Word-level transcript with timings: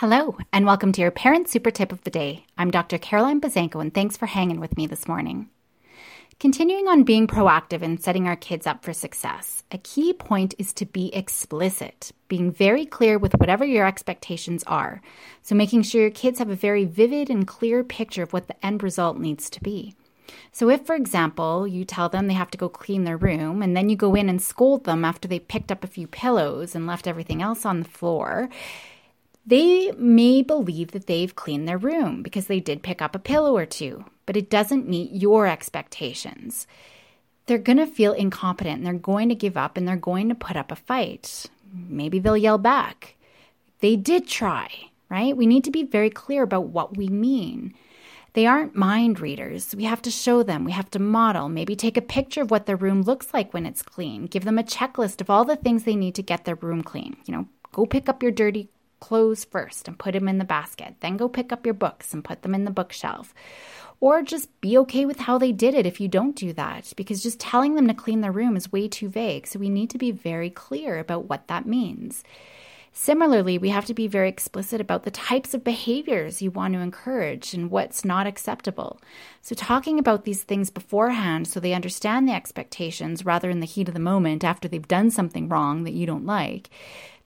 Hello, 0.00 0.38
and 0.50 0.64
welcome 0.64 0.92
to 0.92 1.02
your 1.02 1.10
Parent 1.10 1.46
Super 1.46 1.70
Tip 1.70 1.92
of 1.92 2.02
the 2.04 2.10
Day. 2.10 2.46
I'm 2.56 2.70
Dr. 2.70 2.96
Caroline 2.96 3.38
Buzanko, 3.38 3.82
and 3.82 3.92
thanks 3.92 4.16
for 4.16 4.24
hanging 4.24 4.58
with 4.58 4.74
me 4.74 4.86
this 4.86 5.06
morning. 5.06 5.50
Continuing 6.38 6.88
on 6.88 7.02
being 7.02 7.26
proactive 7.26 7.82
and 7.82 8.02
setting 8.02 8.26
our 8.26 8.34
kids 8.34 8.66
up 8.66 8.82
for 8.82 8.94
success, 8.94 9.62
a 9.70 9.76
key 9.76 10.14
point 10.14 10.54
is 10.56 10.72
to 10.72 10.86
be 10.86 11.14
explicit, 11.14 12.12
being 12.28 12.50
very 12.50 12.86
clear 12.86 13.18
with 13.18 13.34
whatever 13.34 13.62
your 13.62 13.86
expectations 13.86 14.64
are. 14.66 15.02
So, 15.42 15.54
making 15.54 15.82
sure 15.82 16.00
your 16.00 16.10
kids 16.10 16.38
have 16.38 16.48
a 16.48 16.54
very 16.54 16.86
vivid 16.86 17.28
and 17.28 17.46
clear 17.46 17.84
picture 17.84 18.22
of 18.22 18.32
what 18.32 18.48
the 18.48 18.64
end 18.64 18.82
result 18.82 19.18
needs 19.18 19.50
to 19.50 19.62
be. 19.62 19.94
So, 20.50 20.70
if, 20.70 20.86
for 20.86 20.94
example, 20.94 21.68
you 21.68 21.84
tell 21.84 22.08
them 22.08 22.26
they 22.26 22.32
have 22.32 22.50
to 22.52 22.56
go 22.56 22.70
clean 22.70 23.04
their 23.04 23.18
room 23.18 23.60
and 23.60 23.76
then 23.76 23.90
you 23.90 23.96
go 23.96 24.14
in 24.14 24.30
and 24.30 24.40
scold 24.40 24.84
them 24.84 25.04
after 25.04 25.28
they 25.28 25.40
picked 25.40 25.70
up 25.70 25.84
a 25.84 25.86
few 25.86 26.06
pillows 26.06 26.74
and 26.74 26.86
left 26.86 27.06
everything 27.06 27.42
else 27.42 27.66
on 27.66 27.80
the 27.80 27.88
floor, 27.90 28.48
they 29.46 29.92
may 29.92 30.42
believe 30.42 30.92
that 30.92 31.06
they've 31.06 31.34
cleaned 31.34 31.66
their 31.66 31.78
room 31.78 32.22
because 32.22 32.46
they 32.46 32.60
did 32.60 32.82
pick 32.82 33.00
up 33.00 33.14
a 33.14 33.18
pillow 33.18 33.56
or 33.56 33.66
two, 33.66 34.04
but 34.26 34.36
it 34.36 34.50
doesn't 34.50 34.88
meet 34.88 35.12
your 35.12 35.46
expectations. 35.46 36.66
They're 37.46 37.58
going 37.58 37.78
to 37.78 37.86
feel 37.86 38.12
incompetent 38.12 38.78
and 38.78 38.86
they're 38.86 38.94
going 38.94 39.28
to 39.28 39.34
give 39.34 39.56
up 39.56 39.76
and 39.76 39.88
they're 39.88 39.96
going 39.96 40.28
to 40.28 40.34
put 40.34 40.56
up 40.56 40.70
a 40.70 40.76
fight. 40.76 41.46
Maybe 41.72 42.18
they'll 42.18 42.36
yell 42.36 42.58
back. 42.58 43.16
They 43.80 43.96
did 43.96 44.28
try, 44.28 44.70
right? 45.08 45.36
We 45.36 45.46
need 45.46 45.64
to 45.64 45.70
be 45.70 45.84
very 45.84 46.10
clear 46.10 46.42
about 46.42 46.66
what 46.66 46.96
we 46.96 47.08
mean. 47.08 47.74
They 48.34 48.46
aren't 48.46 48.76
mind 48.76 49.18
readers. 49.18 49.74
We 49.74 49.84
have 49.84 50.02
to 50.02 50.10
show 50.10 50.42
them, 50.44 50.64
we 50.64 50.70
have 50.72 50.90
to 50.92 51.00
model, 51.00 51.48
maybe 51.48 51.74
take 51.74 51.96
a 51.96 52.02
picture 52.02 52.42
of 52.42 52.50
what 52.50 52.66
their 52.66 52.76
room 52.76 53.02
looks 53.02 53.34
like 53.34 53.52
when 53.52 53.66
it's 53.66 53.82
clean, 53.82 54.26
give 54.26 54.44
them 54.44 54.58
a 54.58 54.62
checklist 54.62 55.20
of 55.20 55.30
all 55.30 55.44
the 55.44 55.56
things 55.56 55.82
they 55.82 55.96
need 55.96 56.14
to 56.14 56.22
get 56.22 56.44
their 56.44 56.54
room 56.54 56.82
clean. 56.82 57.16
You 57.26 57.34
know, 57.34 57.48
go 57.72 57.86
pick 57.86 58.08
up 58.08 58.22
your 58.22 58.30
dirty 58.30 58.68
clothes 59.00 59.44
first 59.44 59.88
and 59.88 59.98
put 59.98 60.12
them 60.12 60.28
in 60.28 60.38
the 60.38 60.44
basket. 60.44 60.94
Then 61.00 61.16
go 61.16 61.28
pick 61.28 61.52
up 61.52 61.64
your 61.66 61.74
books 61.74 62.14
and 62.14 62.24
put 62.24 62.42
them 62.42 62.54
in 62.54 62.64
the 62.64 62.70
bookshelf. 62.70 63.34
Or 63.98 64.22
just 64.22 64.48
be 64.62 64.78
okay 64.78 65.04
with 65.04 65.18
how 65.18 65.36
they 65.36 65.52
did 65.52 65.74
it 65.74 65.84
if 65.84 66.00
you 66.00 66.08
don't 66.08 66.34
do 66.34 66.54
that, 66.54 66.92
because 66.96 67.22
just 67.22 67.38
telling 67.38 67.74
them 67.74 67.86
to 67.88 67.94
clean 67.94 68.22
their 68.22 68.32
room 68.32 68.56
is 68.56 68.72
way 68.72 68.88
too 68.88 69.10
vague. 69.10 69.46
So 69.46 69.58
we 69.58 69.68
need 69.68 69.90
to 69.90 69.98
be 69.98 70.10
very 70.10 70.48
clear 70.48 70.98
about 70.98 71.28
what 71.28 71.48
that 71.48 71.66
means. 71.66 72.24
Similarly, 72.92 73.56
we 73.56 73.68
have 73.68 73.86
to 73.86 73.94
be 73.94 74.08
very 74.08 74.28
explicit 74.28 74.80
about 74.80 75.04
the 75.04 75.12
types 75.12 75.54
of 75.54 75.62
behaviors 75.62 76.42
you 76.42 76.50
want 76.50 76.74
to 76.74 76.80
encourage 76.80 77.54
and 77.54 77.70
what's 77.70 78.04
not 78.04 78.26
acceptable. 78.26 79.00
So, 79.42 79.54
talking 79.54 79.98
about 79.98 80.24
these 80.24 80.42
things 80.42 80.70
beforehand 80.70 81.46
so 81.46 81.60
they 81.60 81.72
understand 81.72 82.28
the 82.28 82.34
expectations 82.34 83.24
rather 83.24 83.48
in 83.48 83.60
the 83.60 83.66
heat 83.66 83.88
of 83.88 83.94
the 83.94 84.00
moment 84.00 84.42
after 84.42 84.66
they've 84.66 84.88
done 84.88 85.10
something 85.10 85.48
wrong 85.48 85.84
that 85.84 85.92
you 85.92 86.04
don't 86.04 86.26
like 86.26 86.68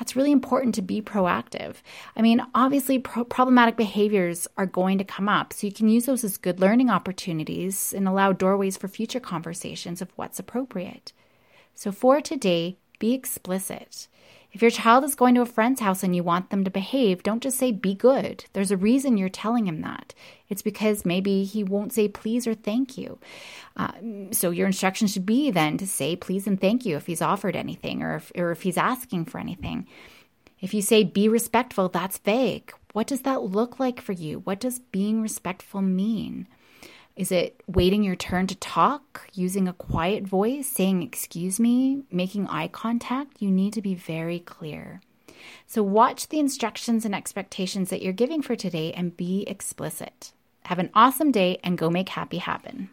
that's 0.00 0.16
really 0.16 0.32
important 0.32 0.74
to 0.74 0.82
be 0.82 1.02
proactive. 1.02 1.76
I 2.16 2.22
mean, 2.22 2.42
obviously, 2.54 2.98
pro- 2.98 3.24
problematic 3.24 3.76
behaviors 3.76 4.48
are 4.56 4.66
going 4.66 4.96
to 4.96 5.04
come 5.04 5.28
up, 5.28 5.52
so 5.52 5.66
you 5.66 5.72
can 5.72 5.88
use 5.88 6.06
those 6.06 6.24
as 6.24 6.38
good 6.38 6.58
learning 6.58 6.88
opportunities 6.88 7.92
and 7.92 8.08
allow 8.08 8.32
doorways 8.32 8.78
for 8.78 8.88
future 8.88 9.20
conversations 9.20 10.00
of 10.00 10.10
what's 10.16 10.38
appropriate. 10.38 11.12
So, 11.74 11.92
for 11.92 12.20
today, 12.20 12.78
be 13.00 13.12
explicit. 13.12 14.06
If 14.52 14.62
your 14.62 14.70
child 14.70 15.04
is 15.04 15.14
going 15.14 15.36
to 15.36 15.42
a 15.42 15.46
friend's 15.46 15.80
house 15.80 16.02
and 16.02 16.14
you 16.14 16.24
want 16.24 16.50
them 16.50 16.64
to 16.64 16.70
behave, 16.70 17.22
don't 17.22 17.42
just 17.42 17.56
say 17.56 17.70
be 17.70 17.94
good. 17.94 18.44
There's 18.52 18.72
a 18.72 18.76
reason 18.76 19.16
you're 19.16 19.28
telling 19.28 19.66
him 19.66 19.80
that. 19.82 20.12
It's 20.48 20.62
because 20.62 21.04
maybe 21.04 21.44
he 21.44 21.62
won't 21.62 21.92
say 21.92 22.08
please 22.08 22.48
or 22.48 22.54
thank 22.54 22.98
you. 22.98 23.18
Uh, 23.76 23.92
so 24.32 24.50
your 24.50 24.66
instruction 24.66 25.06
should 25.06 25.24
be 25.26 25.52
then 25.52 25.78
to 25.78 25.86
say 25.86 26.16
please 26.16 26.48
and 26.48 26.60
thank 26.60 26.84
you 26.84 26.96
if 26.96 27.06
he's 27.06 27.22
offered 27.22 27.54
anything 27.54 28.02
or 28.02 28.16
if, 28.16 28.32
or 28.36 28.50
if 28.50 28.62
he's 28.62 28.76
asking 28.76 29.26
for 29.26 29.38
anything. 29.38 29.86
If 30.60 30.74
you 30.74 30.82
say 30.82 31.04
be 31.04 31.28
respectful, 31.28 31.88
that's 31.88 32.18
vague. 32.18 32.72
What 32.92 33.06
does 33.06 33.20
that 33.20 33.42
look 33.42 33.78
like 33.78 34.00
for 34.00 34.12
you? 34.12 34.40
What 34.40 34.58
does 34.58 34.80
being 34.80 35.22
respectful 35.22 35.80
mean? 35.80 36.48
Is 37.16 37.32
it 37.32 37.62
waiting 37.66 38.02
your 38.02 38.16
turn 38.16 38.46
to 38.46 38.54
talk, 38.54 39.28
using 39.34 39.68
a 39.68 39.72
quiet 39.72 40.24
voice, 40.24 40.66
saying, 40.66 41.02
Excuse 41.02 41.60
me, 41.60 42.04
making 42.10 42.46
eye 42.46 42.68
contact? 42.68 43.42
You 43.42 43.50
need 43.50 43.72
to 43.74 43.82
be 43.82 43.94
very 43.94 44.38
clear. 44.38 45.00
So, 45.66 45.82
watch 45.82 46.28
the 46.28 46.38
instructions 46.38 47.04
and 47.04 47.14
expectations 47.14 47.90
that 47.90 48.02
you're 48.02 48.12
giving 48.12 48.42
for 48.42 48.56
today 48.56 48.92
and 48.92 49.16
be 49.16 49.44
explicit. 49.46 50.32
Have 50.64 50.78
an 50.78 50.90
awesome 50.94 51.32
day 51.32 51.58
and 51.64 51.78
go 51.78 51.90
make 51.90 52.10
happy 52.10 52.38
happen. 52.38 52.90